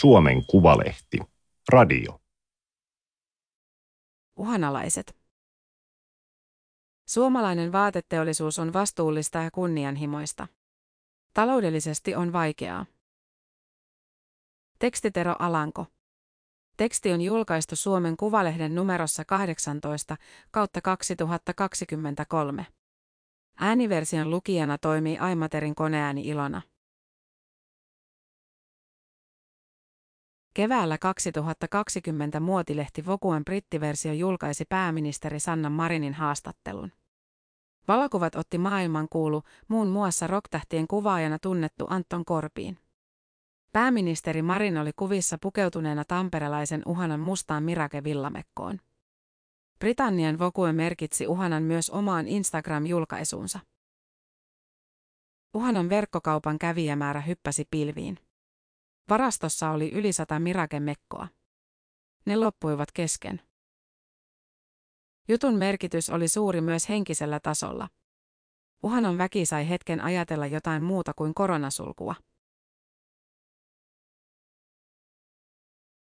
[0.00, 1.18] Suomen Kuvalehti.
[1.68, 2.20] Radio.
[4.36, 5.16] Uhanalaiset.
[7.08, 10.48] Suomalainen vaateteollisuus on vastuullista ja kunnianhimoista.
[11.34, 12.86] Taloudellisesti on vaikeaa.
[14.78, 15.86] Tekstitero Alanko.
[16.76, 20.16] Teksti on julkaistu Suomen Kuvalehden numerossa 18
[20.50, 22.66] kautta 2023.
[23.60, 26.62] Ääniversion lukijana toimii Aimaterin koneääni Ilona.
[30.56, 36.92] Keväällä 2020 muotilehti Vokuen brittiversio julkaisi pääministeri Sanna Marinin haastattelun.
[37.88, 42.78] Valokuvat otti maailman kuulu, muun muassa rocktähtien kuvaajana tunnettu Anton Korpiin.
[43.72, 48.78] Pääministeri Marin oli kuvissa pukeutuneena tamperelaisen uhanan mustaan Mirake-villamekkoon.
[49.78, 53.58] Britannian Vogue merkitsi uhanan myös omaan Instagram-julkaisuunsa.
[55.54, 58.25] Uhanan verkkokaupan kävijämäärä hyppäsi pilviin.
[59.10, 61.28] Varastossa oli yli sata Mirake-mekkoa.
[62.26, 63.40] Ne loppuivat kesken.
[65.28, 67.88] Jutun merkitys oli suuri myös henkisellä tasolla.
[68.82, 72.14] Uhanan väki sai hetken ajatella jotain muuta kuin koronasulkua.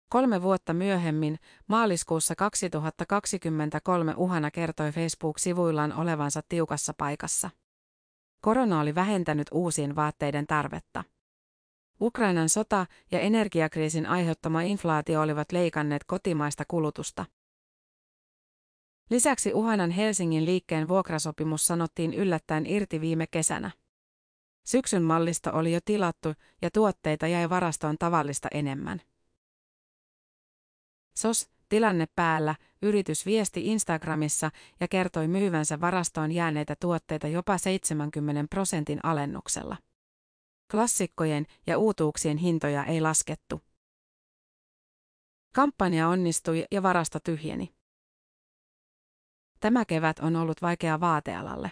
[0.09, 7.49] Kolme vuotta myöhemmin, maaliskuussa 2023 Uhana kertoi Facebook-sivuillaan olevansa tiukassa paikassa.
[8.41, 11.03] Korona oli vähentänyt uusien vaatteiden tarvetta.
[12.01, 17.25] Ukrainan sota ja energiakriisin aiheuttama inflaatio olivat leikanneet kotimaista kulutusta.
[19.09, 23.71] Lisäksi Uhanan Helsingin liikkeen vuokrasopimus sanottiin yllättäen irti viime kesänä.
[24.65, 29.01] Syksyn mallista oli jo tilattu ja tuotteita jäi varastoon tavallista enemmän.
[31.17, 38.99] SOS, tilanne päällä, yritys viesti Instagramissa ja kertoi myyvänsä varastoon jääneitä tuotteita jopa 70 prosentin
[39.03, 39.77] alennuksella.
[40.71, 43.61] Klassikkojen ja uutuuksien hintoja ei laskettu.
[45.55, 47.75] Kampanja onnistui ja varasto tyhjeni.
[49.59, 51.71] Tämä kevät on ollut vaikea vaatealalle.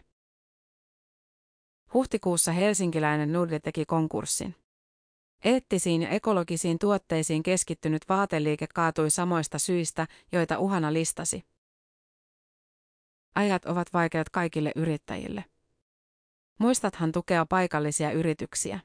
[1.94, 4.56] Huhtikuussa helsinkiläinen Nude teki konkurssin.
[5.44, 11.44] Eettisiin ja ekologisiin tuotteisiin keskittynyt vaateliike kaatui samoista syistä, joita Uhana listasi.
[13.35, 15.46] Ajat ovat vaikeat kaikille yrittäjille.
[16.57, 18.79] Muistathan tukea paikallisia yrityksiä.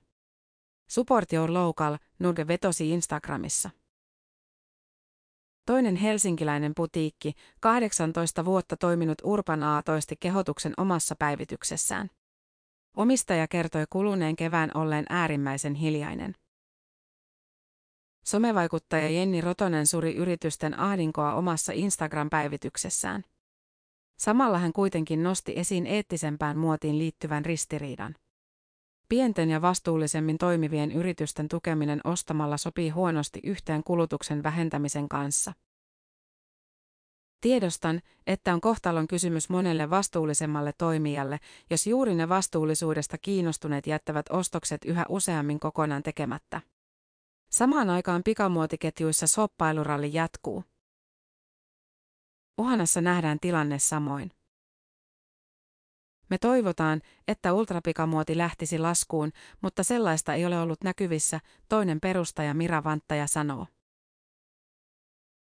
[0.88, 3.70] Support your local, Nude vetosi Instagramissa.
[5.66, 12.10] Toinen helsinkiläinen putiikki, 18 vuotta toiminut Urban A toisti kehotuksen omassa päivityksessään.
[12.96, 16.34] Omistaja kertoi kuluneen kevään olleen äärimmäisen hiljainen.
[18.24, 23.24] Somevaikuttaja Jenni Rotonen suri yritysten ahdinkoa omassa Instagram-päivityksessään.
[24.18, 28.14] Samalla hän kuitenkin nosti esiin eettisempään muotiin liittyvän ristiriidan.
[29.14, 35.52] Pienten ja vastuullisemmin toimivien yritysten tukeminen ostamalla sopii huonosti yhteen kulutuksen vähentämisen kanssa.
[37.40, 41.38] Tiedostan, että on kohtalon kysymys monelle vastuullisemmalle toimijalle,
[41.70, 46.60] jos juuri ne vastuullisuudesta kiinnostuneet jättävät ostokset yhä useammin kokonaan tekemättä.
[47.50, 50.64] Samaan aikaan pikamuotiketjuissa soppailuralli jatkuu.
[52.58, 54.30] Uhanassa nähdään tilanne samoin.
[56.34, 62.84] Me toivotaan, että ultrapikamuoti lähtisi laskuun, mutta sellaista ei ole ollut näkyvissä, toinen perustaja Mira
[62.84, 63.66] Vanttaja sanoo.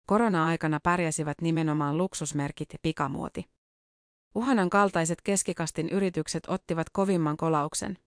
[0.08, 3.46] Korona-aikana pärjäsivät nimenomaan luksusmerkit ja pikamuoti.
[4.36, 7.98] Uhanan kaltaiset keskikastin yritykset ottivat kovimman kolauksen.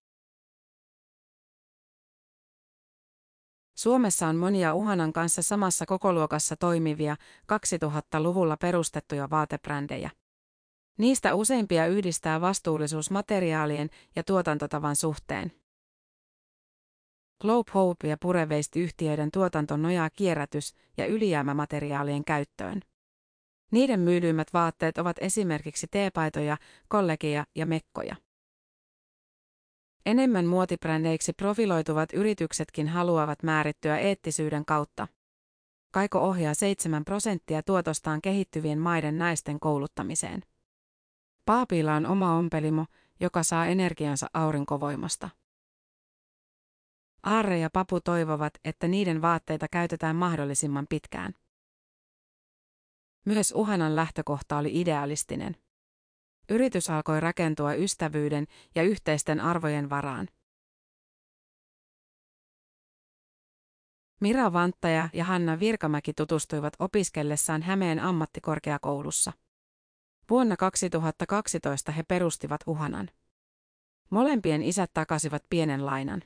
[3.77, 7.17] Suomessa on monia Uhanan kanssa samassa kokoluokassa toimivia
[7.53, 10.11] 2000-luvulla perustettuja vaatebrändejä.
[10.99, 15.53] Niistä useimpia yhdistää vastuullisuus materiaalien ja tuotantotavan suhteen.
[17.41, 22.81] Globe Hope ja Purewaste-yhtiöiden tuotanto nojaa kierrätys- ja ylijäämämateriaalien käyttöön.
[23.71, 26.57] Niiden myydyimmät vaatteet ovat esimerkiksi teepaitoja,
[26.89, 28.17] kollegia ja mekkoja.
[30.07, 35.09] Enemmän muotibrändeiksi profiloituvat yrityksetkin haluavat määrittyä eettisyyden kautta.
[35.91, 40.43] Kaiko ohjaa 7 prosenttia tuotostaan kehittyvien maiden naisten kouluttamiseen.
[41.47, 42.87] Paapilla on oma ompelimo,
[43.21, 45.29] joka saa energiansa aurinkovoimasta.
[47.23, 51.35] Aarre ja Papu toivovat, että niiden vaatteita käytetään mahdollisimman pitkään.
[53.25, 55.57] Myös Uhanan lähtökohta oli idealistinen.
[56.49, 60.29] Yritys alkoi rakentua ystävyyden ja yhteisten arvojen varaan.
[64.21, 69.33] Mira Vanttaja ja Hanna Virkamäki tutustuivat opiskellessaan Hämeen ammattikorkeakoulussa.
[70.31, 73.11] Vuonna 2012 he perustivat Uhanan.
[74.11, 76.23] Molempien isät takasivat pienen lainan.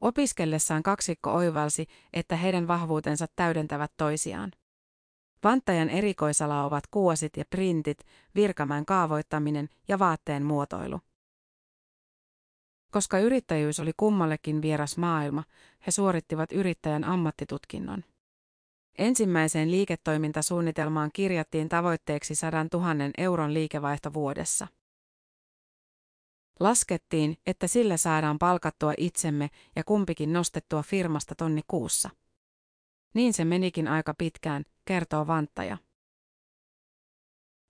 [0.00, 4.52] Opiskellessaan kaksikko oivalsi, että heidän vahvuutensa täydentävät toisiaan.
[5.44, 7.98] Vantajan erikoisala ovat kuosit ja printit,
[8.34, 11.00] virkamäen kaavoittaminen ja vaatteen muotoilu.
[12.90, 15.44] Koska yrittäjyys oli kummallekin vieras maailma,
[15.86, 18.04] he suorittivat yrittäjän ammattitutkinnon.
[18.98, 22.86] Ensimmäiseen liiketoimintasuunnitelmaan kirjattiin tavoitteeksi 100 000
[23.18, 24.66] euron liikevaihto vuodessa.
[26.60, 32.10] Laskettiin, että sillä saadaan palkattua itsemme ja kumpikin nostettua firmasta tonni kuussa.
[33.14, 35.78] Niin se menikin aika pitkään, kertoo Vanttaja.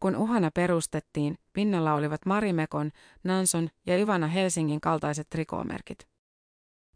[0.01, 2.91] Kun Uhana perustettiin, pinnalla olivat Marimekon,
[3.25, 6.09] Nanson ja Ivana Helsingin kaltaiset trikoomerkit.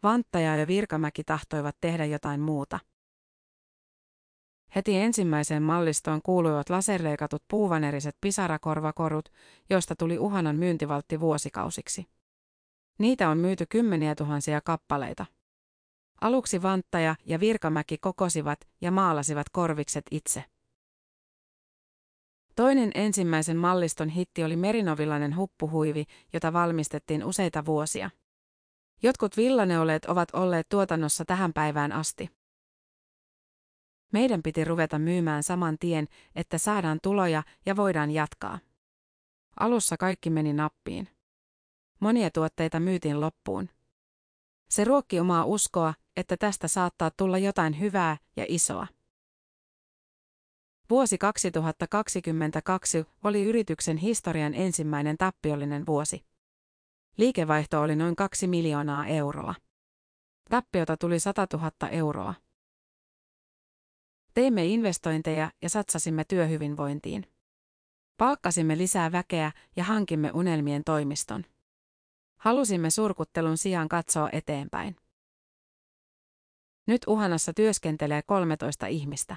[0.03, 2.79] Vanttaja ja Virkamäki tahtoivat tehdä jotain muuta.
[4.79, 9.29] Heti ensimmäiseen mallistoon kuuluivat laserleikatut puuvaneriset pisarakorvakorut,
[9.71, 12.07] joista tuli uhanan myyntivaltti vuosikausiksi.
[12.99, 15.27] Niitä on myyty kymmeniä tuhansia kappaleita.
[16.21, 20.45] Aluksi Vanttaja ja Virkamäki kokosivat ja maalasivat korvikset itse.
[22.57, 28.11] Toinen ensimmäisen malliston hitti oli merinovilainen huppuhuivi, jota valmistettiin useita vuosia.
[29.03, 32.38] Jotkut villaneoleet ovat olleet tuotannossa tähän päivään asti.
[34.13, 38.59] Meidän piti ruveta myymään saman tien, että saadaan tuloja ja voidaan jatkaa.
[39.61, 41.09] Alussa kaikki meni nappiin.
[42.01, 43.69] Monia tuotteita myytiin loppuun.
[44.71, 48.87] Se ruokki omaa uskoa, että tästä saattaa tulla jotain hyvää ja isoa.
[50.91, 56.25] Vuosi 2022 oli yrityksen historian ensimmäinen tappiollinen vuosi.
[57.17, 59.55] Liikevaihto oli noin 2 miljoonaa euroa.
[60.51, 62.35] Tappiota tuli 100 000 euroa.
[64.38, 67.26] Teimme investointeja ja satsasimme työhyvinvointiin.
[68.17, 71.44] Palkkasimme lisää väkeä ja hankimme unelmien toimiston.
[72.37, 74.96] Halusimme surkuttelun sijaan katsoa eteenpäin.
[76.87, 79.37] Nyt Uhanassa työskentelee 13 ihmistä.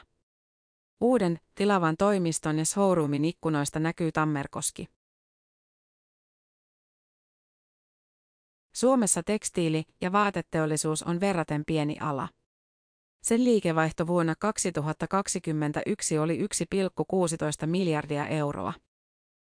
[0.99, 4.87] Uuden, tilavan toimiston ja showroomin ikkunoista näkyy Tammerkoski.
[8.75, 12.29] Suomessa tekstiili- ja vaateteollisuus on verraten pieni ala.
[13.21, 16.45] Sen liikevaihto vuonna 2021 oli 1,16
[17.65, 18.73] miljardia euroa.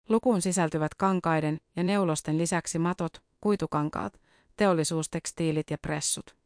[0.08, 4.20] Lukuun sisältyvät kankaiden ja neulosten lisäksi matot, kuitukankaat,
[4.56, 6.36] teollisuustekstiilit ja pressut.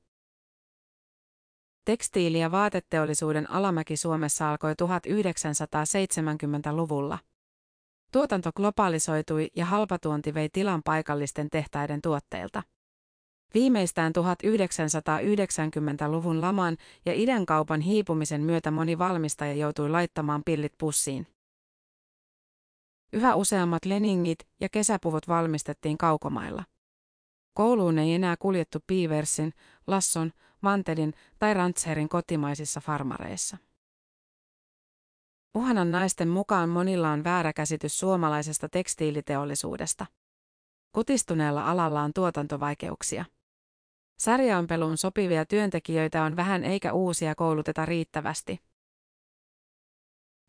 [1.84, 7.18] Tekstiili- ja vaateteollisuuden alamäki Suomessa alkoi 1970-luvulla.
[8.12, 12.62] Tuotanto globalisoitui ja halpatuonti vei tilan paikallisten tehtaiden tuotteilta.
[13.54, 17.12] Viimeistään 1990-luvun laman ja
[17.46, 21.26] kaupan hiipumisen myötä moni valmistaja joutui laittamaan pillit pussiin.
[23.12, 26.64] Yhä useammat leningit ja kesäpuvut valmistettiin kaukomailla.
[27.54, 29.52] Kouluun ei enää kuljettu Piiversin,
[29.86, 33.56] Lasson, Vantelin tai Rantserin kotimaisissa farmareissa.
[35.54, 40.06] Uhanan naisten mukaan monilla on väärä käsitys suomalaisesta tekstiiliteollisuudesta.
[40.92, 43.24] Kutistuneella alalla on tuotantovaikeuksia.
[44.18, 48.60] Sarjaanpeluun sopivia työntekijöitä on vähän eikä uusia kouluteta riittävästi.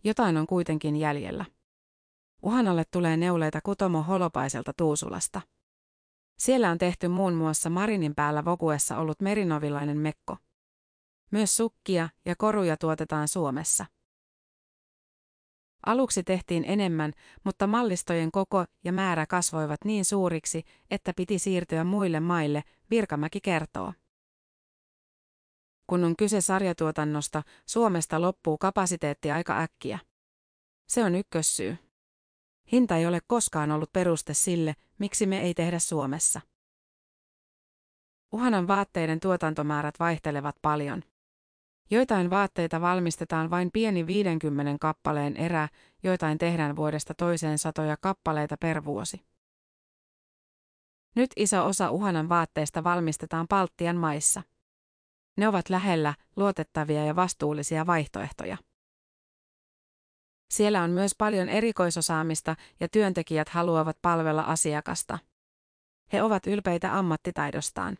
[0.03, 1.45] Jotain on kuitenkin jäljellä.
[2.41, 5.41] Uhanalle tulee neuleita Kutomo Holopaiselta Tuusulasta.
[6.37, 10.37] Siellä on tehty muun muassa Marinin päällä Vokuessa ollut merinovilainen mekko.
[11.31, 13.85] Myös sukkia ja koruja tuotetaan Suomessa.
[15.85, 22.19] Aluksi tehtiin enemmän, mutta mallistojen koko ja määrä kasvoivat niin suuriksi, että piti siirtyä muille
[22.19, 23.93] maille, Virkamäki kertoo.
[25.87, 29.99] Kun on kyse sarjatuotannosta, Suomesta loppuu kapasiteetti aika äkkiä.
[30.87, 31.77] Se on ykkössyy.
[32.71, 36.41] Hinta ei ole koskaan ollut peruste sille, miksi me ei tehdä Suomessa.
[38.31, 41.03] Uhanan vaatteiden tuotantomäärät vaihtelevat paljon.
[41.91, 45.69] Joitain vaatteita valmistetaan vain pieni 50 kappaleen erä,
[46.03, 49.25] joitain tehdään vuodesta toiseen satoja kappaleita per vuosi.
[51.15, 54.41] Nyt iso osa Uhanan vaatteista valmistetaan Baltian maissa.
[55.37, 58.57] Ne ovat lähellä, luotettavia ja vastuullisia vaihtoehtoja.
[60.49, 65.19] Siellä on myös paljon erikoisosaamista ja työntekijät haluavat palvella asiakasta.
[66.13, 67.97] He ovat ylpeitä ammattitaidostaan.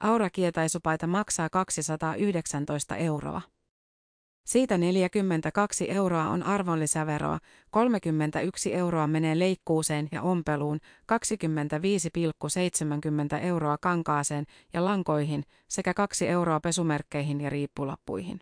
[0.00, 3.42] Aura-kietaisupaita maksaa 219 euroa.
[4.46, 7.38] Siitä 42 euroa on arvonlisäveroa,
[7.70, 10.78] 31 euroa menee leikkuuseen ja ompeluun,
[13.42, 18.40] 25,70 euroa kankaaseen ja lankoihin sekä 2 euroa pesumerkkeihin ja riippulappuihin.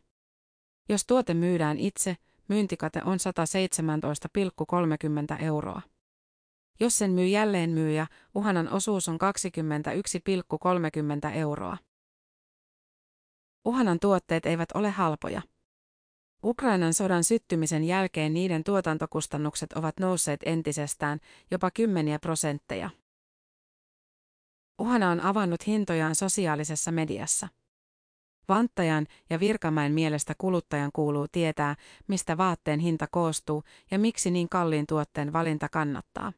[0.88, 2.16] Jos tuote myydään itse,
[2.49, 3.18] myyntikate on
[5.37, 5.82] 117,30 euroa.
[6.81, 9.19] Jos sen myy jälleen myyjä, uhanan osuus on
[11.28, 11.76] 21,30 euroa.
[13.64, 15.43] Uhanan tuotteet eivät ole halpoja.
[16.45, 22.90] Ukrainan sodan syttymisen jälkeen niiden tuotantokustannukset ovat nousseet entisestään jopa kymmeniä prosentteja.
[24.78, 27.49] Uhana on avannut hintojaan sosiaalisessa mediassa.
[28.49, 31.76] Vanttajan ja Virkamäen mielestä kuluttajan kuuluu tietää,
[32.09, 36.33] mistä vaatteen hinta koostuu ja miksi niin kalliin tuotteen valinta kannattaa.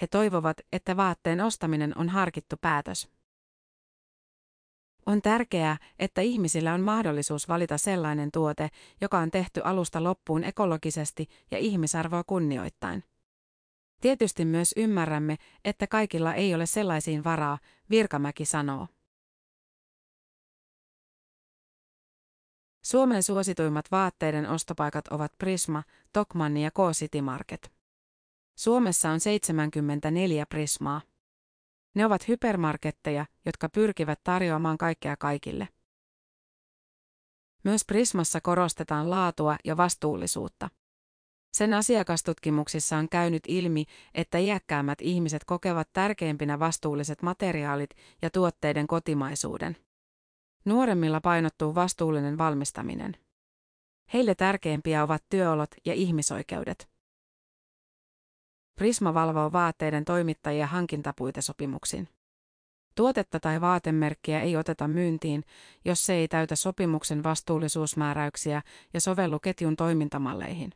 [0.00, 3.10] He toivovat, että vaatteen ostaminen on harkittu päätös.
[5.06, 8.68] On tärkeää, että ihmisillä on mahdollisuus valita sellainen tuote,
[9.00, 13.04] joka on tehty alusta loppuun ekologisesti ja ihmisarvoa kunnioittain.
[14.00, 17.58] Tietysti myös ymmärrämme, että kaikilla ei ole sellaisiin varaa,
[17.90, 18.88] Virkamäki sanoo.
[22.84, 27.77] Suomen suosituimmat vaatteiden ostopaikat ovat Prisma, Tokmanni ja K-City Market.
[28.58, 31.00] Suomessa on 74 Prismaa.
[31.94, 35.68] Ne ovat hypermarketteja, jotka pyrkivät tarjoamaan kaikkea kaikille.
[37.64, 40.68] Myös Prismassa korostetaan laatua ja vastuullisuutta.
[41.52, 43.84] Sen asiakastutkimuksissa on käynyt ilmi,
[44.14, 47.90] että iäkkäämmät ihmiset kokevat tärkeimpinä vastuulliset materiaalit
[48.22, 49.76] ja tuotteiden kotimaisuuden.
[50.64, 53.16] Nuoremmilla painottuu vastuullinen valmistaminen.
[54.12, 56.97] Heille tärkeimpiä ovat työolot ja ihmisoikeudet.
[58.78, 62.08] Prisma valvoo vaatteiden toimittajia hankintapuitesopimuksin.
[62.94, 65.44] Tuotetta tai vaatemerkkiä ei oteta myyntiin,
[65.84, 68.62] jos se ei täytä sopimuksen vastuullisuusmääräyksiä
[68.94, 70.70] ja sovellu ketjun toimintamalleihin.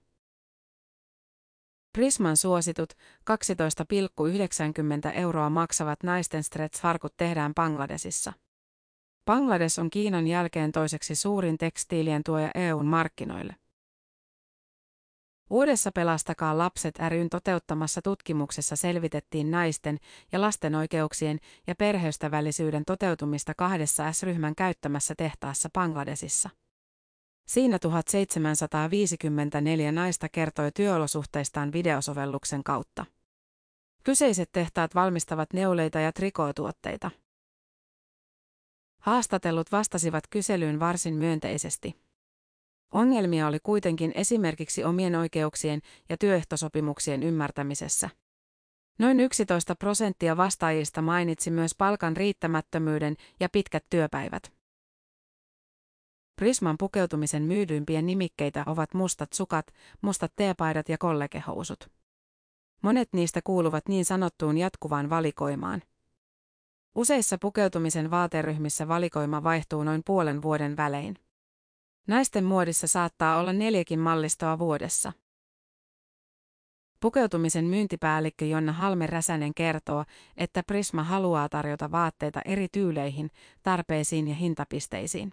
[1.93, 2.99] Prisman suositut 12,90
[5.15, 8.33] euroa maksavat naisten stretch-farkut tehdään Bangladesissa.
[9.27, 13.57] Bangladesh on Kiinan jälkeen toiseksi suurin tekstiilien tuoja EUn markkinoille.
[15.51, 19.99] Uudessa Pelastakaa lapset ryn toteuttamassa tutkimuksessa selvitettiin naisten
[20.33, 26.51] ja lasten oikeuksien ja perheystävällisyyden toteutumista kahdessa S-ryhmän käyttämässä tehtaassa Bangladesissa.
[27.47, 33.07] Siinä 1754 naista kertoi työolosuhteistaan videosovelluksen kautta.
[34.05, 37.11] Kyseiset tehtaat valmistavat neuleita ja trikootuotteita.
[38.99, 42.02] Haastatellut vastasivat kyselyyn varsin myönteisesti.
[42.93, 48.11] Ongelmia oli kuitenkin esimerkiksi omien oikeuksien ja työehtosopimuksien ymmärtämisessä.
[48.99, 54.53] Noin 11 prosenttia vastaajista mainitsi myös palkan riittämättömyyden ja pitkät työpäivät.
[56.37, 59.67] Prisman pukeutumisen myydyimpiä nimikkeitä ovat mustat sukat,
[60.03, 61.91] mustat teepaidat ja kollegehousut.
[62.83, 65.83] Monet niistä kuuluvat niin sanottuun jatkuvaan valikoimaan.
[66.95, 71.22] Useissa pukeutumisen vaateryhmissä valikoima vaihtuu noin puolen vuoden välein.
[72.07, 75.13] Naisten muodissa saattaa olla neljäkin mallistoa vuodessa.
[77.01, 80.05] Pukeutumisen myyntipäällikkö Jonna Halme Räsänen kertoo,
[80.37, 83.31] että Prisma haluaa tarjota vaatteita eri tyyleihin,
[83.63, 85.33] tarpeisiin ja hintapisteisiin.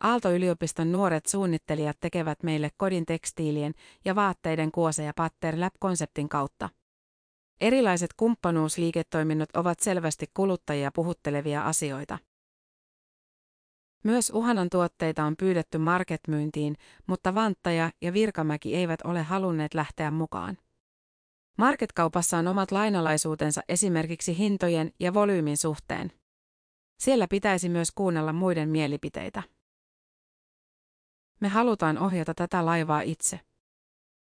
[0.00, 6.68] Aalto-yliopiston nuoret suunnittelijat tekevät meille kodin tekstiilien ja vaatteiden kuose- ja patter lab-konseptin kautta.
[7.60, 12.18] Erilaiset kumppanuusliiketoiminnot ovat selvästi kuluttajia puhuttelevia asioita.
[14.06, 20.58] Myös Uhanan tuotteita on pyydetty marketmyyntiin, mutta Vanttaja ja Virkamäki eivät ole halunneet lähteä mukaan.
[21.58, 26.12] Marketkaupassa on omat lainalaisuutensa esimerkiksi hintojen ja volyymin suhteen.
[27.00, 29.42] Siellä pitäisi myös kuunnella muiden mielipiteitä.
[31.40, 33.40] Me halutaan ohjata tätä laivaa itse.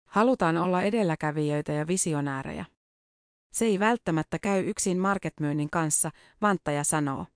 [0.08, 2.64] Halutaan olla edelläkävijöitä ja visionäärejä.
[3.52, 6.11] Se ei välttämättä käy yksin marketmyynnin kanssa,
[6.42, 7.26] Vanttaja sanoo.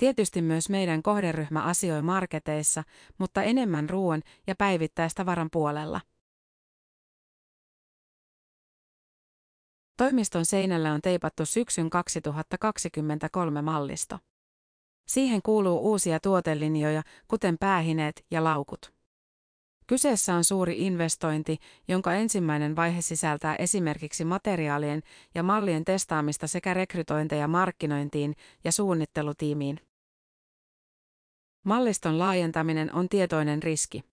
[0.00, 2.82] Tietysti myös meidän kohderyhmä asioi marketeissa,
[3.18, 6.00] mutta enemmän ruoan ja päivittäistavaran puolella.
[9.96, 14.18] Toimiston seinällä on teipattu syksyn 2023 mallisto.
[15.06, 18.92] Siihen kuuluu uusia tuotelinjoja, kuten päähineet ja laukut.
[19.86, 25.02] Kyseessä on suuri investointi, jonka ensimmäinen vaihe sisältää esimerkiksi materiaalien
[25.34, 29.89] ja mallien testaamista sekä rekrytointeja markkinointiin ja suunnittelutiimiin.
[31.64, 34.04] Malliston laajentaminen on tietoinen riski.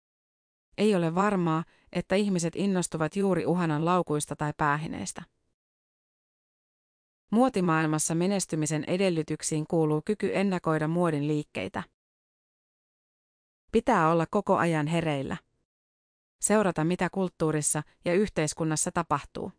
[0.77, 5.23] Ei ole varmaa, että ihmiset innostuvat juuri uhanan laukuista tai päähineistä.
[7.31, 11.83] Muotimaailmassa menestymisen edellytyksiin kuuluu kyky ennakoida muodin liikkeitä.
[13.71, 15.37] Pitää olla koko ajan hereillä.
[16.41, 19.51] Seurata mitä kulttuurissa ja yhteiskunnassa tapahtuu.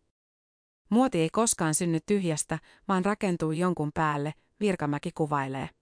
[0.91, 5.78] Muoti ei koskaan synny tyhjästä, vaan rakentuu jonkun päälle, Virkamäki kuvailee.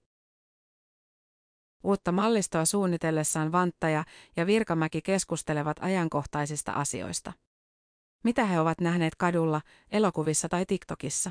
[1.87, 4.05] Uutta mallistoa suunnitellessaan Vanttaja
[4.37, 7.33] ja Virkamäki keskustelevat ajankohtaisista asioista.
[8.25, 11.31] Mitä he ovat nähneet kadulla, elokuvissa tai TikTokissa?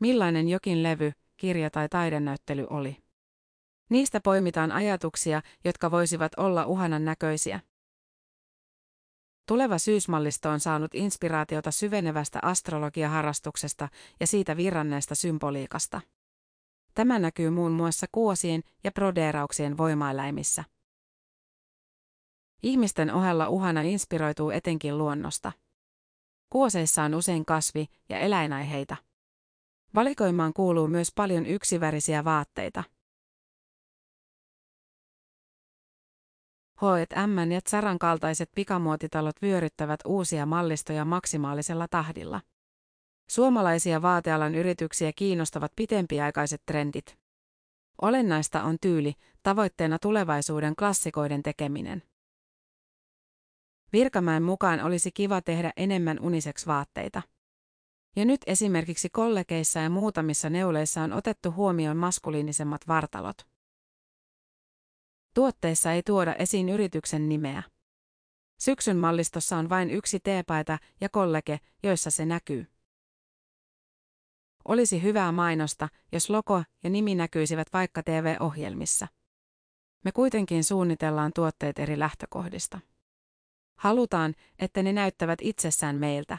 [0.00, 2.96] Millainen jokin levy, kirja tai taidenäyttely oli?
[3.90, 7.60] Niistä poimitaan ajatuksia, jotka voisivat olla uhanan näköisiä.
[9.46, 13.88] Tuleva syysmallisto on saanut inspiraatiota syvenevästä astrologiaharrastuksesta
[14.20, 16.00] ja siitä virranneesta symboliikasta.
[16.94, 20.64] Tämä näkyy muun muassa kuosien ja prodeerauksien voimaeläimissä.
[22.62, 25.52] Ihmisten ohella uhana inspiroituu etenkin luonnosta.
[26.50, 28.96] Kuoseissa on usein kasvi- ja eläinaiheita.
[29.94, 32.84] Valikoimaan kuuluu myös paljon yksivärisiä vaatteita.
[36.76, 42.40] H&M ja Zaran kaltaiset pikamuotitalot vyöryttävät uusia mallistoja maksimaalisella tahdilla.
[43.30, 47.18] Suomalaisia vaatealan yrityksiä kiinnostavat pitempiaikaiset trendit.
[48.02, 52.02] Olennaista on tyyli, tavoitteena tulevaisuuden klassikoiden tekeminen.
[53.92, 57.22] Virkamäen mukaan olisi kiva tehdä enemmän uniseksi vaatteita.
[58.16, 63.46] Ja nyt esimerkiksi kollegeissa ja muutamissa neuleissa on otettu huomioon maskuliinisemmat vartalot.
[65.34, 67.62] Tuotteissa ei tuoda esiin yrityksen nimeä.
[68.60, 72.66] Syksyn mallistossa on vain yksi teepaita ja kollege, joissa se näkyy.
[74.64, 79.08] Olisi hyvää mainosta, jos logo ja nimi näkyisivät vaikka TV-ohjelmissa.
[80.04, 82.80] Me kuitenkin suunnitellaan tuotteet eri lähtökohdista.
[83.78, 86.38] Halutaan, että ne näyttävät itsessään meiltä.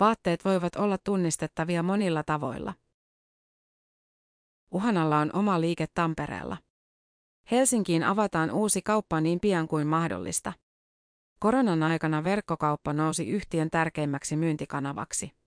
[0.00, 2.74] Vaatteet voivat olla tunnistettavia monilla tavoilla.
[4.70, 6.56] Uhanalla on oma liike Tampereella.
[7.50, 10.52] Helsinkiin avataan uusi kauppa niin pian kuin mahdollista.
[11.40, 15.39] Koronan aikana verkkokauppa nousi yhtiön tärkeimmäksi myyntikanavaksi.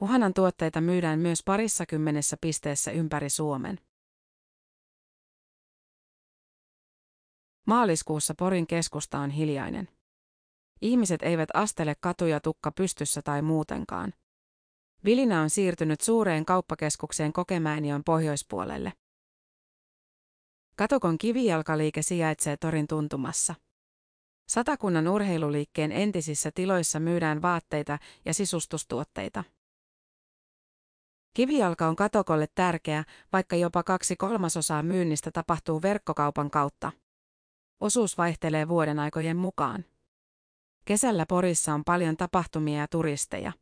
[0.00, 3.80] Uhanan tuotteita myydään myös parissa kymmenessä pisteessä ympäri Suomen.
[7.66, 9.88] Maaliskuussa Porin keskusta on hiljainen.
[10.82, 14.12] Ihmiset eivät astele katuja tukka pystyssä tai muutenkaan.
[15.04, 18.92] Vilinä on siirtynyt suureen kauppakeskukseen Kokemäenion pohjoispuolelle.
[20.76, 23.54] Katokon kivijalkaliike sijaitsee torin tuntumassa.
[24.48, 29.44] Satakunnan urheiluliikkeen entisissä tiloissa myydään vaatteita ja sisustustuotteita.
[31.36, 36.92] Kivijalka on Katokolle tärkeä, vaikka jopa kaksi kolmasosaa myynnistä tapahtuu verkkokaupan kautta.
[37.80, 39.84] Osuus vaihtelee vuoden aikojen mukaan.
[40.84, 43.52] Kesällä Porissa on paljon tapahtumia ja turisteja.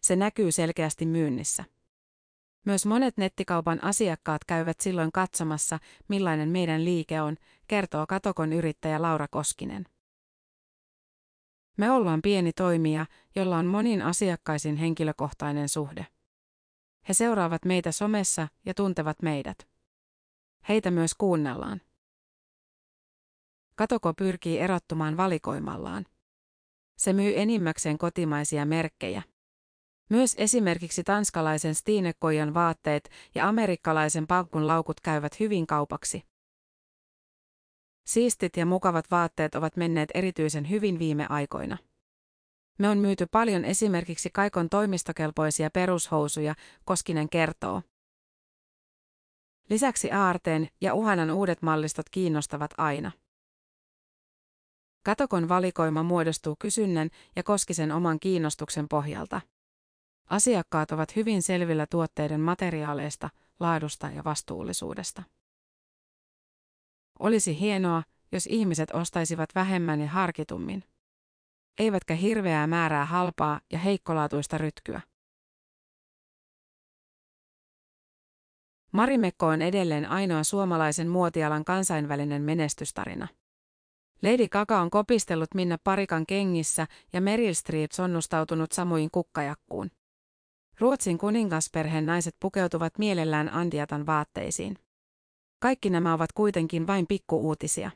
[0.00, 1.64] Se näkyy selkeästi myynnissä.
[2.66, 5.78] Myös monet nettikaupan asiakkaat käyvät silloin katsomassa,
[6.08, 7.36] millainen meidän liike on,
[7.68, 9.86] kertoo Katokon yrittäjä Laura Koskinen.
[11.76, 16.06] Me ollaan pieni toimija, jolla on monin asiakkaisin henkilökohtainen suhde.
[17.08, 19.68] He seuraavat meitä somessa ja tuntevat meidät.
[20.68, 21.80] Heitä myös kuunnellaan.
[23.74, 26.06] Katoko pyrkii erottumaan valikoimallaan.
[26.98, 29.22] Se myy enimmäkseen kotimaisia merkkejä.
[30.10, 36.22] Myös esimerkiksi tanskalaisen Stinekojan vaatteet ja amerikkalaisen Pakkun laukut käyvät hyvin kaupaksi.
[38.06, 41.78] Siistit ja mukavat vaatteet ovat menneet erityisen hyvin viime aikoina.
[42.78, 47.82] Me on myyty paljon esimerkiksi Kaikon toimistokelpoisia perushousuja, Koskinen kertoo.
[49.70, 53.12] Lisäksi aarteen ja uhanan uudet mallistot kiinnostavat aina.
[55.04, 59.40] Katokon valikoima muodostuu kysynnän ja Koskisen oman kiinnostuksen pohjalta.
[60.30, 65.22] Asiakkaat ovat hyvin selvillä tuotteiden materiaaleista, laadusta ja vastuullisuudesta.
[67.18, 68.02] Olisi hienoa,
[68.32, 70.84] jos ihmiset ostaisivat vähemmän ja harkitummin.
[71.78, 75.00] Eivätkä hirveää määrää halpaa ja heikkolaatuista rytkyä.
[78.92, 83.28] Marimekko on edelleen ainoa suomalaisen muotialan kansainvälinen menestystarina.
[84.22, 89.90] Lady Gaga on kopistellut Minna Parikan kengissä ja Meryl Streep sonnustautunut samoin kukkajakkuun.
[90.80, 94.78] Ruotsin kuningasperheen naiset pukeutuvat mielellään Andiatan vaatteisiin.
[95.58, 97.90] Kaikki nämä ovat kuitenkin vain pikkuuutisia.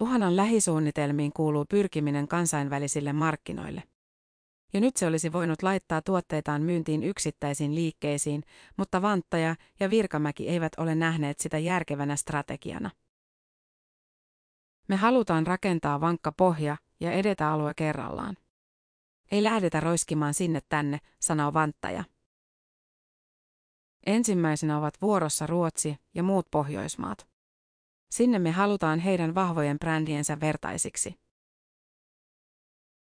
[0.00, 3.82] Luhanan lähisuunnitelmiin kuuluu pyrkiminen kansainvälisille markkinoille.
[4.72, 8.42] Ja nyt se olisi voinut laittaa tuotteitaan myyntiin yksittäisiin liikkeisiin,
[8.76, 12.90] mutta Vanttaja ja Virkamäki eivät ole nähneet sitä järkevänä strategiana.
[14.88, 18.36] Me halutaan rakentaa vankka pohja ja edetä alue kerrallaan.
[19.30, 22.04] Ei lähdetä roiskimaan sinne tänne, sanoo Vanttaja.
[24.06, 27.26] Ensimmäisenä ovat vuorossa Ruotsi ja muut Pohjoismaat.
[28.10, 31.14] Sinne me halutaan heidän vahvojen brändiensä vertaisiksi.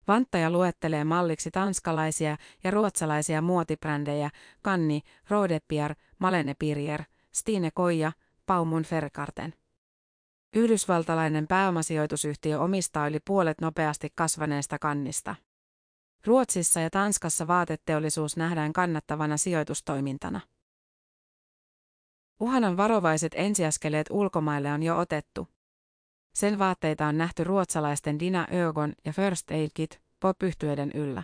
[0.07, 4.29] Vanttaja luettelee malliksi tanskalaisia ja ruotsalaisia muotibrändejä
[4.61, 8.11] Kanni, Rodepier, Malene Pirjer, Stine Koija,
[8.45, 9.53] Paumun Ferkarten.
[10.55, 15.35] Yhdysvaltalainen pääomasijoitusyhtiö omistaa yli puolet nopeasti kasvaneesta kannista.
[16.25, 20.41] Ruotsissa ja Tanskassa vaateteollisuus nähdään kannattavana sijoitustoimintana.
[22.39, 25.47] Uhanan varovaiset ensiaskeleet ulkomaille on jo otettu.
[26.33, 30.37] Sen vaatteita on nähty ruotsalaisten Dina Ögon ja First Aid Kit pop
[30.93, 31.23] yllä.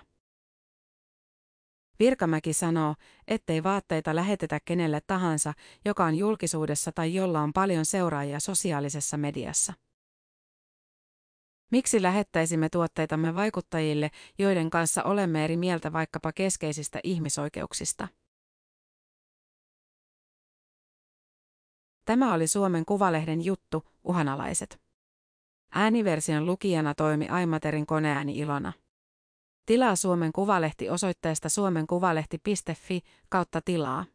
[2.00, 2.96] Virkamäki sanoo,
[3.28, 5.54] ettei vaatteita lähetetä kenelle tahansa,
[5.86, 9.74] joka on julkisuudessa tai jolla on paljon seuraajia sosiaalisessa mediassa.
[11.72, 18.08] Miksi lähettäisimme tuotteitamme vaikuttajille, joiden kanssa olemme eri mieltä vaikkapa keskeisistä ihmisoikeuksista?
[22.06, 24.82] Tämä oli Suomen Kuvalehden juttu, uhanalaiset.
[25.76, 28.74] Ääniversion lukijana toimi Aimaterin koneääni Ilona.
[29.66, 34.06] Tilaa Suomen Kuvalehti osoitteesta suomenkuvalehti.fi kautta tilaa.